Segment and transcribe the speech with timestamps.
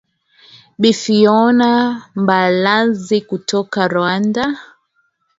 [0.81, 1.71] bi fiona
[2.21, 4.43] mbalazi kutoka rwanda